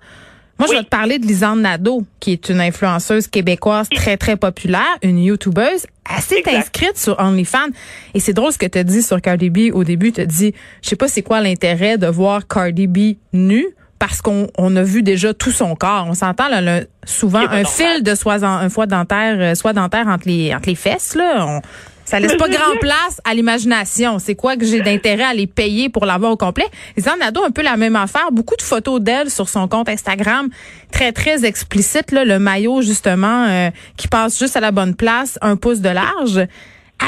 Moi, 0.58 0.68
je 0.68 0.74
vais 0.74 0.82
te 0.84 0.88
parler 0.90 1.18
de 1.18 1.26
Lisanne 1.26 1.62
Nadeau, 1.62 2.02
qui 2.20 2.32
est 2.32 2.50
une 2.50 2.60
influenceuse 2.60 3.28
québécoise 3.28 3.88
très, 3.88 4.18
très 4.18 4.36
populaire, 4.36 4.98
une 5.02 5.18
YouTubeuse. 5.18 5.86
Elle 6.14 6.22
s'est 6.22 6.38
Exact. 6.40 6.54
inscrite 6.54 6.98
sur 6.98 7.18
OnlyFans. 7.18 7.70
Et 8.12 8.20
c'est 8.20 8.34
drôle 8.34 8.52
ce 8.52 8.58
que 8.58 8.66
tu 8.66 8.76
as 8.76 8.84
dit 8.84 9.02
sur 9.02 9.22
Cardi 9.22 9.48
B 9.48 9.72
au 9.72 9.84
début. 9.84 10.12
Tu 10.12 10.20
as 10.20 10.26
dit, 10.26 10.52
je 10.82 10.88
sais 10.90 10.96
pas 10.96 11.08
c'est 11.08 11.22
quoi 11.22 11.40
l'intérêt 11.40 11.96
de 11.96 12.08
voir 12.08 12.46
Cardi 12.46 12.88
B 12.88 13.16
nue 13.32 13.68
parce 14.00 14.20
qu'on 14.22 14.48
on 14.58 14.74
a 14.74 14.82
vu 14.82 15.04
déjà 15.04 15.32
tout 15.34 15.52
son 15.52 15.76
corps. 15.76 16.06
On 16.08 16.14
s'entend 16.14 16.48
là, 16.48 16.60
là, 16.60 16.80
souvent 17.04 17.38
un 17.40 17.42
normal. 17.62 17.66
fil 17.66 18.02
de 18.02 18.14
soie, 18.16 18.42
un 18.44 18.68
foie 18.68 18.86
dentaire, 18.86 19.36
euh, 19.38 19.54
soie 19.54 19.72
dentaire 19.74 20.08
entre 20.08 20.26
les, 20.26 20.52
entre 20.52 20.68
les 20.68 20.74
fesses. 20.74 21.14
Là. 21.14 21.46
On- 21.46 21.60
ça 22.06 22.18
laisse 22.18 22.34
pas 22.34 22.48
grand 22.48 22.76
place 22.80 23.20
à 23.24 23.34
l'imagination. 23.34 24.18
C'est 24.18 24.34
quoi 24.34 24.56
que 24.56 24.64
j'ai 24.66 24.80
d'intérêt 24.80 25.22
à 25.22 25.32
les 25.34 25.46
payer 25.46 25.90
pour 25.90 26.06
l'avoir 26.06 26.32
au 26.32 26.36
complet? 26.36 26.64
Lisanne 26.96 27.20
Nadeau, 27.20 27.44
un 27.44 27.52
peu 27.52 27.62
la 27.62 27.76
même 27.76 27.94
affaire. 27.94 28.32
Beaucoup 28.32 28.56
de 28.56 28.62
photos 28.62 29.00
d'elle 29.00 29.30
sur 29.30 29.48
son 29.48 29.68
compte 29.68 29.88
Instagram, 29.88 30.48
très, 30.90 31.12
très 31.12 31.44
explicite. 31.44 32.10
Là, 32.10 32.24
le 32.24 32.40
maillot, 32.40 32.82
justement, 32.82 33.44
euh, 33.48 33.70
qui 33.96 34.08
passe 34.08 34.36
juste 34.40 34.56
à 34.56 34.60
la 34.60 34.72
bonne 34.72 34.96
place, 34.96 35.38
un 35.40 35.54
pouce 35.54 35.78
de 35.80 35.90
large. 35.90 36.40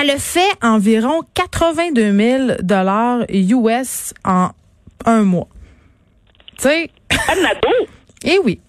Elle 0.00 0.10
a 0.10 0.18
fait 0.18 0.40
environ 0.62 1.22
82 1.34 2.12
000 2.16 2.48
US 3.32 4.14
en 4.24 4.50
un 5.04 5.22
mois. 5.22 5.48
Tu 6.62 6.68
sais, 6.68 6.90
eh 8.24 8.38
oui. 8.44 8.60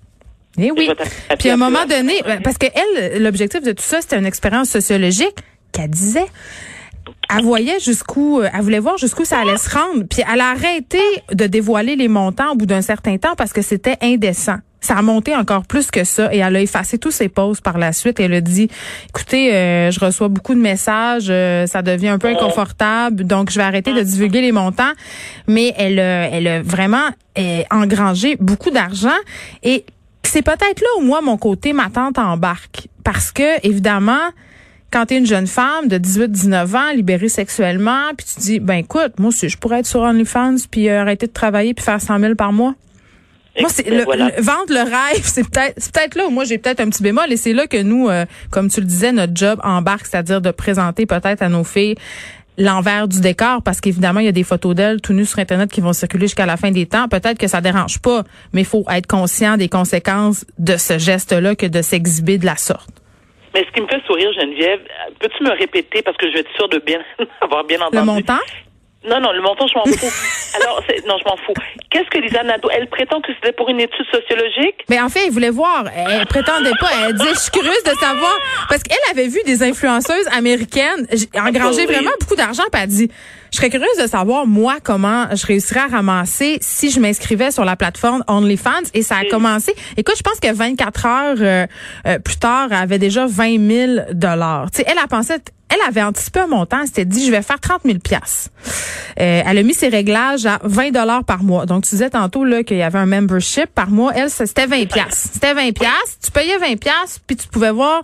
Eh 0.57 0.71
oui. 0.71 0.89
Puis 1.37 1.49
à 1.49 1.53
un 1.53 1.57
moment 1.57 1.85
donné, 1.85 2.21
ben, 2.25 2.41
parce 2.41 2.57
que 2.57 2.65
elle, 2.73 3.21
l'objectif 3.21 3.61
de 3.61 3.71
tout 3.71 3.83
ça, 3.83 4.01
c'était 4.01 4.17
une 4.17 4.25
expérience 4.25 4.69
sociologique 4.69 5.35
qu'elle 5.71 5.91
disait. 5.91 6.25
Elle 7.29 7.43
voyait 7.43 7.79
jusqu'où, 7.79 8.41
euh, 8.41 8.49
elle 8.51 8.61
voulait 8.61 8.79
voir 8.79 8.97
jusqu'où 8.97 9.25
ça 9.25 9.39
allait 9.41 9.57
se 9.57 9.69
rendre. 9.69 10.05
Puis 10.09 10.23
elle 10.31 10.41
a 10.41 10.49
arrêté 10.49 11.01
de 11.31 11.45
dévoiler 11.45 11.95
les 11.95 12.07
montants 12.07 12.53
au 12.53 12.55
bout 12.55 12.65
d'un 12.65 12.81
certain 12.81 13.17
temps 13.17 13.35
parce 13.35 13.53
que 13.53 13.61
c'était 13.61 13.97
indécent. 14.01 14.57
Ça 14.83 14.97
a 14.97 15.01
monté 15.01 15.33
encore 15.35 15.65
plus 15.65 15.89
que 15.89 16.03
ça 16.03 16.31
et 16.33 16.39
elle 16.39 16.55
a 16.57 16.59
effacé 16.61 16.97
tous 16.97 17.11
ses 17.11 17.29
posts 17.29 17.61
par 17.61 17.77
la 17.77 17.93
suite. 17.93 18.19
Elle 18.19 18.33
a 18.33 18.41
dit, 18.41 18.67
écoutez, 19.09 19.53
euh, 19.55 19.89
je 19.91 19.99
reçois 19.99 20.27
beaucoup 20.27 20.53
de 20.53 20.59
messages, 20.59 21.27
euh, 21.29 21.65
ça 21.67 21.81
devient 21.81 22.09
un 22.09 22.19
peu 22.19 22.27
inconfortable, 22.27 23.23
donc 23.23 23.49
je 23.49 23.57
vais 23.57 23.63
arrêter 23.63 23.93
de 23.93 24.01
divulguer 24.01 24.41
les 24.41 24.51
montants. 24.51 24.91
Mais 25.47 25.73
elle, 25.77 25.99
a- 25.99 26.29
elle 26.29 26.47
a 26.47 26.61
vraiment 26.61 27.07
euh, 27.39 27.61
engrangé 27.71 28.35
beaucoup 28.41 28.71
d'argent 28.71 29.09
et 29.63 29.85
c'est 30.23 30.41
peut-être 30.41 30.81
là 30.81 30.87
où 30.99 31.01
moi 31.01 31.21
mon 31.21 31.37
côté 31.37 31.73
ma 31.73 31.89
tante 31.89 32.19
embarque 32.19 32.87
parce 33.03 33.31
que 33.31 33.65
évidemment 33.65 34.19
quand 34.91 35.07
tu 35.07 35.15
es 35.15 35.17
une 35.17 35.25
jeune 35.25 35.47
femme 35.47 35.87
de 35.87 35.97
18-19 35.97 36.75
ans, 36.75 36.91
libérée 36.95 37.27
sexuellement, 37.29 38.11
puis 38.15 38.27
tu 38.31 38.39
dis, 38.41 38.59
ben 38.59 38.75
écoute, 38.75 39.13
moi 39.17 39.29
aussi, 39.29 39.49
je 39.49 39.57
pourrais 39.57 39.79
être 39.79 39.87
sur 39.87 40.01
OnlyFans, 40.01 40.55
puis 40.69 40.87
euh, 40.87 41.01
arrêter 41.01 41.25
de 41.25 41.31
travailler, 41.31 41.73
puis 41.73 41.83
faire 41.83 41.99
100 41.99 42.19
000 42.19 42.35
par 42.35 42.53
mois. 42.53 42.75
Moi, 43.59 43.69
c'est 43.69 43.83
Écoute, 43.83 43.97
le, 43.99 44.03
voilà. 44.03 44.31
le- 44.35 44.41
vendre 44.41 44.69
le 44.69 44.79
rêve, 44.81 45.21
c'est 45.23 45.47
peut-être 45.47 45.75
c'est 45.77 45.93
peut-être 45.93 46.15
là 46.15 46.25
où 46.25 46.31
moi 46.31 46.43
j'ai 46.43 46.57
peut-être 46.57 46.79
un 46.79 46.89
petit 46.89 47.03
bémol 47.03 47.31
et 47.31 47.37
c'est 47.37 47.53
là 47.53 47.67
que 47.67 47.81
nous, 47.81 48.09
euh, 48.09 48.25
comme 48.49 48.67
tu 48.69 48.79
le 48.79 48.85
disais, 48.87 49.11
notre 49.11 49.33
job 49.35 49.59
embarque, 49.63 50.07
c'est-à-dire 50.07 50.41
de 50.41 50.49
présenter 50.51 51.05
peut-être 51.05 51.41
à 51.43 51.49
nos 51.49 51.63
filles 51.63 51.95
l'envers 52.57 53.07
du 53.07 53.19
décor 53.21 53.61
parce 53.63 53.81
qu'évidemment 53.81 54.19
il 54.19 54.25
y 54.27 54.29
a 54.29 54.31
des 54.31 54.43
photos 54.43 54.75
d'elles 54.75 55.01
tout 55.01 55.13
nues 55.13 55.25
sur 55.25 55.39
internet 55.39 55.71
qui 55.71 55.81
vont 55.81 55.91
circuler 55.93 56.25
jusqu'à 56.27 56.45
la 56.45 56.55
fin 56.55 56.69
des 56.69 56.85
temps 56.85 57.07
peut-être 57.07 57.39
que 57.39 57.47
ça 57.47 57.61
dérange 57.61 57.99
pas 57.99 58.21
mais 58.53 58.61
il 58.61 58.65
faut 58.67 58.85
être 58.91 59.07
conscient 59.07 59.57
des 59.57 59.69
conséquences 59.69 60.45
de 60.59 60.77
ce 60.77 60.99
geste-là 60.99 61.55
que 61.55 61.65
de 61.65 61.81
s'exhiber 61.81 62.37
de 62.37 62.45
la 62.45 62.55
sorte 62.55 62.89
mais 63.55 63.65
ce 63.67 63.71
qui 63.71 63.81
me 63.81 63.87
fait 63.87 64.01
sourire, 64.07 64.31
Geneviève, 64.33 64.79
peux-tu 65.19 65.43
me 65.43 65.51
répéter, 65.51 66.01
parce 66.01 66.17
que 66.17 66.27
je 66.27 66.33
vais 66.33 66.39
être 66.39 66.51
sûre 66.55 66.69
de 66.69 66.79
bien 66.79 66.97
avoir 67.41 67.63
bien 67.63 67.77
entendu? 67.81 67.97
le 67.97 68.03
montant? 68.03 68.39
Non, 69.07 69.19
non, 69.21 69.31
le 69.31 69.41
montant, 69.43 69.67
je 69.67 69.75
m'en 69.77 69.85
fous. 69.85 70.07
Alors, 70.61 70.81
c'est- 70.87 71.05
non, 71.07 71.15
je 71.19 71.23
m'en 71.29 71.37
fous. 71.37 71.53
Qu'est-ce 71.89 72.09
que 72.09 72.19
Lisa 72.19 72.43
Nadeau, 72.43 72.69
elle 72.71 72.87
prétend 72.87 73.21
que 73.21 73.31
c'était 73.35 73.51
pour 73.53 73.69
une 73.69 73.79
étude 73.79 74.05
sociologique? 74.11 74.75
Mais 74.89 74.99
en 75.01 75.09
fait, 75.09 75.25
elle 75.27 75.31
voulait 75.31 75.49
voir. 75.49 75.85
Elle 75.95 76.25
prétendait 76.27 76.71
pas. 76.79 76.89
Elle 77.07 77.13
disait, 77.15 77.33
je 77.33 77.39
suis 77.39 77.51
curieuse 77.51 77.83
de 77.85 77.91
savoir. 77.99 78.35
Parce 78.69 78.83
qu'elle 78.83 78.97
avait 79.11 79.27
vu 79.27 79.39
des 79.45 79.63
influenceuses 79.63 80.27
américaines 80.35 81.07
engranger 81.35 81.85
oui. 81.87 81.93
vraiment 81.93 82.11
beaucoup 82.19 82.35
d'argent. 82.35 82.63
Puis 82.71 82.81
elle 82.81 82.89
dit, 82.89 83.09
je 83.51 83.57
serais 83.57 83.69
curieuse 83.69 83.97
de 84.01 84.07
savoir, 84.07 84.45
moi, 84.47 84.75
comment 84.83 85.27
je 85.35 85.45
réussirais 85.45 85.81
à 85.81 85.87
ramasser 85.87 86.57
si 86.61 86.89
je 86.89 86.99
m'inscrivais 86.99 87.51
sur 87.51 87.65
la 87.65 87.75
plateforme 87.75 88.23
OnlyFans. 88.27 88.89
Et 88.93 89.01
ça 89.03 89.17
a 89.17 89.21
Oui. 89.21 89.27
commencé. 89.29 89.75
Écoute, 89.97 90.15
je 90.17 90.23
pense 90.23 90.39
que 90.39 90.51
24 90.51 91.05
heures 91.05 91.35
euh, 91.39 91.67
euh, 92.07 92.19
plus 92.19 92.37
tard, 92.37 92.67
elle 92.71 92.77
avait 92.77 92.99
déjà 92.99 93.25
20 93.27 93.67
000 93.69 93.91
dollars. 94.13 94.71
Tu 94.71 94.77
sais, 94.81 94.85
elle 94.89 94.97
a 94.97 95.07
pensé... 95.07 95.33
Elle 95.69 95.79
avait 95.89 96.03
anticipé 96.03 96.41
un 96.41 96.45
montant, 96.47 96.81
elle 96.81 96.87
s'était 96.87 97.05
dit 97.05 97.25
je 97.25 97.31
vais 97.31 97.41
faire 97.41 97.59
30 97.59 97.81
000 97.83 97.97
pièces. 97.97 98.51
Elle 99.15 99.57
a 99.57 99.63
mis 99.63 99.73
ses 99.73 99.87
réglages 99.87 100.42
à 100.47 100.59
20 100.63 100.91
dollars 100.91 101.23
par 101.23 101.43
mois. 101.43 101.65
Donc 101.65 101.83
tu 101.83 101.91
disais 101.91 102.09
tantôt 102.09 102.43
là 102.43 102.63
qu'il 102.63 102.77
y 102.77 102.81
avait 102.81 102.99
un 102.99 103.05
membership 103.05 103.67
par 103.67 103.89
mois. 103.89 104.11
Elle 104.15 104.29
c'était 104.29 104.65
20 104.65 104.87
pièces. 104.87 105.29
C'était 105.33 105.53
20 105.53 105.71
pièces. 105.73 106.17
Tu 106.23 106.31
payais 106.31 106.57
20 106.57 106.77
pièces 106.77 107.19
puis 107.25 107.35
tu 107.35 107.47
pouvais 107.47 107.71
voir 107.71 108.03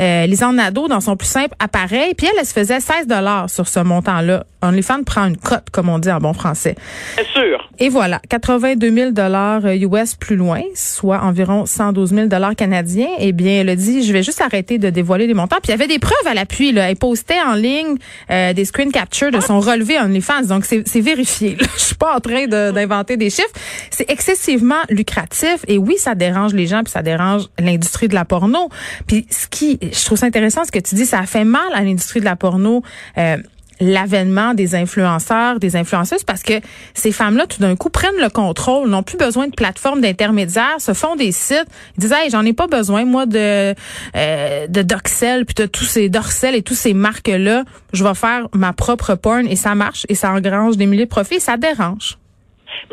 euh, 0.00 0.26
Lisanne 0.26 0.56
Nadeau 0.56 0.88
dans 0.88 1.00
son 1.00 1.16
plus 1.16 1.28
simple 1.28 1.54
appareil. 1.58 2.14
Puis 2.14 2.26
elle, 2.26 2.38
elle 2.38 2.46
se 2.46 2.52
faisait 2.52 2.80
16 2.80 3.06
dollars 3.06 3.48
sur 3.48 3.66
ce 3.66 3.80
montant-là 3.80 4.44
OnlyFans 4.66 5.02
prend 5.04 5.26
une 5.26 5.36
cote, 5.36 5.70
comme 5.72 5.88
on 5.88 5.98
dit 5.98 6.10
en 6.10 6.18
bon 6.18 6.32
français. 6.32 6.74
Bien 7.16 7.24
sûr. 7.32 7.70
Et 7.78 7.88
voilà, 7.88 8.20
82 8.28 8.90
000 8.90 9.10
dollars 9.10 9.66
US 9.66 10.14
plus 10.14 10.36
loin, 10.36 10.62
soit 10.74 11.20
environ 11.20 11.66
112 11.66 12.14
000 12.14 12.26
dollars 12.26 12.54
canadiens. 12.54 13.08
Eh 13.18 13.32
bien, 13.32 13.60
elle 13.60 13.68
a 13.68 13.76
dit, 13.76 14.02
je 14.02 14.12
vais 14.12 14.22
juste 14.22 14.40
arrêter 14.40 14.78
de 14.78 14.90
dévoiler 14.90 15.26
les 15.26 15.34
montants. 15.34 15.56
Puis 15.62 15.68
il 15.68 15.70
y 15.70 15.74
avait 15.74 15.86
des 15.86 15.98
preuves 15.98 16.26
à 16.26 16.34
l'appui. 16.34 16.72
Là. 16.72 16.90
Elle 16.90 16.96
postait 16.96 17.40
en 17.40 17.54
ligne 17.54 17.96
euh, 18.30 18.52
des 18.52 18.64
screen 18.64 18.90
captures 18.90 19.30
de 19.30 19.40
son 19.40 19.60
relevé 19.60 19.98
OnlyFans. 19.98 20.46
Donc 20.48 20.64
c'est 20.64 21.00
vérifié. 21.00 21.56
Je 21.76 21.80
suis 21.80 21.94
pas 21.94 22.16
en 22.16 22.20
train 22.20 22.46
d'inventer 22.46 23.16
des 23.16 23.30
chiffres. 23.30 23.52
C'est 23.90 24.10
excessivement 24.10 24.74
lucratif. 24.88 25.64
Et 25.68 25.78
oui, 25.78 25.96
ça 25.98 26.14
dérange 26.14 26.54
les 26.54 26.66
gens, 26.66 26.82
puis 26.82 26.92
ça 26.92 27.02
dérange 27.02 27.44
l'industrie 27.58 28.08
de 28.08 28.14
la 28.14 28.24
porno. 28.24 28.68
Puis 29.06 29.26
ce 29.30 29.46
qui, 29.48 29.78
je 29.82 30.04
trouve 30.04 30.18
ça 30.18 30.26
intéressant, 30.26 30.64
ce 30.64 30.72
que 30.72 30.78
tu 30.78 30.94
dis, 30.94 31.06
ça 31.06 31.22
fait 31.24 31.44
mal 31.44 31.68
à 31.74 31.82
l'industrie 31.82 32.20
de 32.20 32.24
la 32.24 32.36
porno. 32.36 32.82
Euh, 33.18 33.36
l'avènement 33.80 34.54
des 34.54 34.74
influenceurs, 34.74 35.58
des 35.58 35.76
influenceuses, 35.76 36.24
parce 36.24 36.42
que 36.42 36.54
ces 36.94 37.12
femmes-là, 37.12 37.46
tout 37.46 37.60
d'un 37.60 37.76
coup, 37.76 37.90
prennent 37.90 38.20
le 38.20 38.30
contrôle, 38.30 38.88
n'ont 38.88 39.02
plus 39.02 39.18
besoin 39.18 39.48
de 39.48 39.54
plateformes 39.54 40.00
d'intermédiaires, 40.00 40.80
se 40.80 40.94
font 40.94 41.16
des 41.16 41.32
sites, 41.32 41.66
ils 41.96 42.00
disent 42.00 42.12
hey, 42.12 42.30
j'en 42.30 42.44
ai 42.44 42.52
pas 42.52 42.66
besoin 42.66 43.04
moi 43.04 43.26
de 43.26 43.74
euh, 44.16 44.66
de 44.66 44.82
Doxel 44.82 45.44
puis 45.44 45.54
de 45.54 45.66
tous 45.66 45.84
ces 45.84 46.08
Doxel 46.08 46.54
et 46.54 46.62
tous 46.62 46.74
ces 46.74 46.94
marques-là, 46.94 47.64
je 47.92 48.04
vais 48.04 48.14
faire 48.14 48.48
ma 48.54 48.72
propre 48.72 49.14
porn 49.14 49.46
et 49.46 49.56
ça 49.56 49.74
marche 49.74 50.06
et 50.08 50.14
ça 50.14 50.30
engrange 50.32 50.76
des 50.76 50.86
milliers 50.86 51.04
de 51.04 51.10
profits, 51.10 51.40
ça 51.40 51.56
dérange. 51.56 52.16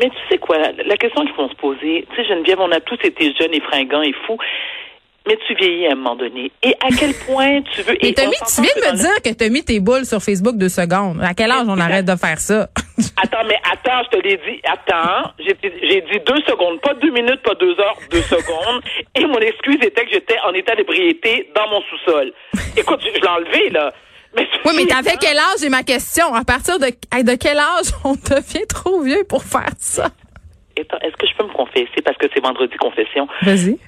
Mais 0.00 0.08
tu 0.08 0.16
sais 0.28 0.38
quoi, 0.38 0.56
la 0.58 0.96
question 0.96 1.22
qu'il 1.22 1.34
faut 1.34 1.48
se 1.48 1.54
poser, 1.54 2.06
tu 2.10 2.16
sais 2.16 2.28
Geneviève, 2.28 2.58
on 2.60 2.72
a 2.72 2.80
tous 2.80 2.98
été 3.04 3.32
jeunes 3.38 3.54
et 3.54 3.60
fringants 3.60 4.02
et 4.02 4.14
fous 4.26 4.38
mais 5.26 5.38
tu 5.46 5.54
vieillis 5.54 5.86
à 5.86 5.92
un 5.92 5.94
moment 5.94 6.16
donné. 6.16 6.52
Et 6.62 6.74
à 6.80 6.88
quel 6.98 7.14
point 7.14 7.62
tu 7.72 7.82
veux... 7.82 7.94
Et, 8.04 8.12
tu 8.12 8.20
viens 8.20 8.30
de 8.30 8.92
me 8.92 8.96
dire 8.96 9.22
que 9.24 9.32
tu 9.32 9.44
as 9.44 9.48
mis 9.48 9.64
tes 9.64 9.80
boules 9.80 10.04
sur 10.04 10.20
Facebook 10.20 10.56
deux 10.56 10.68
secondes. 10.68 11.20
À 11.22 11.32
quel 11.34 11.50
âge 11.50 11.66
on 11.66 11.78
arrête 11.78 12.04
de 12.04 12.16
faire 12.16 12.38
ça? 12.38 12.68
attends, 13.16 13.44
mais 13.46 13.58
attends, 13.64 14.02
je 14.04 14.18
te 14.18 14.22
l'ai 14.22 14.36
dit. 14.36 14.60
Attends, 14.64 15.32
j'ai 15.38 15.54
dit 15.54 16.20
deux 16.26 16.42
secondes, 16.46 16.80
pas 16.80 16.94
deux 16.94 17.10
minutes, 17.10 17.40
pas 17.42 17.54
deux 17.54 17.78
heures, 17.80 17.96
deux 18.10 18.22
secondes. 18.22 18.82
Et 19.14 19.24
mon 19.26 19.38
excuse 19.38 19.78
était 19.82 20.04
que 20.04 20.12
j'étais 20.12 20.36
en 20.46 20.52
état 20.52 20.76
d'ébriété 20.76 21.50
dans 21.54 21.68
mon 21.70 21.80
sous-sol. 21.82 22.32
Écoute, 22.76 23.00
je, 23.02 23.20
l'ai 23.20 23.28
enlevé, 23.28 23.70
là. 23.70 23.92
Mais 24.36 24.46
oui, 24.64 24.72
mais 24.76 24.86
t'avais 24.86 25.16
quel 25.20 25.38
âge, 25.38 25.60
j'ai 25.60 25.68
ma 25.68 25.84
question? 25.84 26.34
À 26.34 26.44
partir 26.44 26.78
de, 26.78 26.86
de 26.86 27.36
quel 27.36 27.58
âge 27.58 27.92
on 28.04 28.12
devient 28.12 28.66
trop 28.68 29.00
vieux 29.00 29.24
pour 29.28 29.42
faire 29.42 29.72
ça? 29.78 30.08
Est-ce 30.76 31.16
que 31.16 31.26
je 31.26 31.36
peux 31.38 31.44
me 31.44 31.52
confesser? 31.52 32.02
Parce 32.04 32.18
que 32.18 32.26
c'est 32.34 32.42
vendredi 32.42 32.76
confession? 32.76 33.28
Vas-y. 33.42 33.78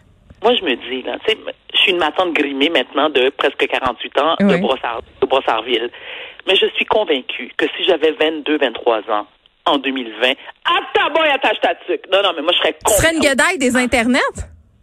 Moi, 0.47 0.55
je 0.55 0.65
me 0.65 0.77
dis, 0.77 1.03
là, 1.03 1.19
tu 1.27 1.33
sais, 1.33 1.39
je 1.75 1.77
suis 1.77 1.91
une 1.91 1.99
matante 1.99 2.33
grimée 2.33 2.69
maintenant 2.69 3.11
de 3.11 3.31
presque 3.31 3.67
48 3.67 4.21
ans 4.21 4.37
de, 4.39 4.57
Brossard, 4.59 5.03
de 5.21 5.27
Brossardville. 5.27 5.91
Mais 6.47 6.55
je 6.55 6.67
suis 6.77 6.85
convaincue 6.85 7.51
que 7.57 7.67
si 7.77 7.83
j'avais 7.83 8.13
22, 8.13 8.57
23 8.59 8.99
ans 9.11 9.27
en 9.65 9.79
2020, 9.79 10.35
ah, 10.67 10.79
ta 10.95 11.09
boy, 11.09 11.29
attache 11.31 11.59
ta 11.61 11.75
tuque. 11.75 12.05
Non, 12.13 12.23
non, 12.23 12.31
mais 12.37 12.43
moi, 12.43 12.53
je 12.53 12.59
serais 12.59 12.77
Tu 12.87 12.93
serais 12.93 13.13
une 13.13 13.19
guedaille 13.19 13.59
des 13.59 13.75
internets? 13.75 14.21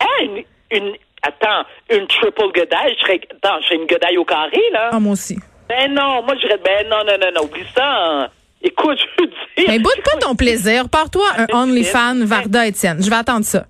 Hein, 0.01 0.25
une, 0.25 0.43
une, 0.70 0.96
attends, 1.22 1.65
une 1.89 2.08
triple 2.08 2.51
guedaille. 2.53 2.98
Je 3.00 3.05
serais, 3.05 3.22
attends, 3.32 3.62
je 3.62 3.67
serais 3.67 3.77
une 3.77 3.86
guedaille 3.86 4.17
au 4.17 4.25
carré, 4.25 4.62
là. 4.74 4.89
Ah, 4.91 5.00
moi 5.00 5.13
aussi. 5.13 5.39
Ben 5.70 5.93
non, 5.93 6.24
moi, 6.24 6.36
je 6.36 6.46
dirais, 6.46 6.60
ben 6.62 6.89
non, 6.89 7.05
non, 7.08 7.17
non, 7.22 7.32
non, 7.36 7.43
oublie 7.43 7.63
ça. 7.74 7.86
Hein. 7.86 8.27
Écoute, 8.62 9.00
je 9.00 9.24
veux 9.24 9.29
dire. 9.29 9.65
Mais 9.70 9.79
boude 9.79 10.01
pas 10.03 10.17
ton 10.20 10.36
plaisir. 10.36 10.89
Pars-toi 10.89 11.25
un 11.38 11.48
OnlyFans 11.53 12.25
Varda 12.25 12.67
Étienne. 12.67 13.01
Je 13.01 13.10
vais 13.10 13.15
attendre 13.15 13.46
ça. 13.46 13.65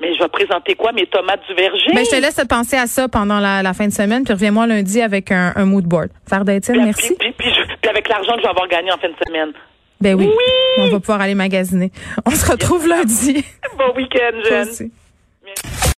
Mais 0.00 0.14
je 0.14 0.22
vais 0.22 0.28
présenter 0.28 0.74
quoi? 0.74 0.92
Mes 0.92 1.06
tomates 1.06 1.40
du 1.48 1.54
verger? 1.54 1.92
Ben, 1.92 2.04
je 2.04 2.10
te 2.10 2.20
laisse 2.20 2.40
penser 2.48 2.76
à 2.76 2.86
ça 2.86 3.08
pendant 3.08 3.40
la, 3.40 3.72
fin 3.74 3.86
de 3.86 3.92
semaine, 3.92 4.24
puis 4.24 4.32
reviens-moi 4.32 4.66
lundi 4.66 5.00
avec 5.02 5.32
un, 5.32 5.52
un 5.56 5.64
mood 5.64 5.84
board. 5.84 6.10
Varda 6.28 6.54
Étienne, 6.54 6.84
merci. 6.84 7.16
Puis, 7.18 7.32
puis, 7.36 7.50
avec 7.88 8.08
l'argent 8.08 8.32
que 8.34 8.38
je 8.38 8.42
vais 8.42 8.48
avoir 8.48 8.68
gagné 8.68 8.92
en 8.92 8.98
fin 8.98 9.08
de 9.08 9.16
semaine. 9.26 9.52
Ben 10.00 10.14
oui. 10.14 10.26
oui. 10.26 10.44
On 10.78 10.90
va 10.90 11.00
pouvoir 11.00 11.20
aller 11.20 11.34
magasiner. 11.34 11.90
On 12.24 12.30
se 12.30 12.48
retrouve 12.50 12.86
lundi. 12.86 13.44
Bon 13.76 13.92
week-end, 13.96 14.38
Jeanne. 14.48 14.90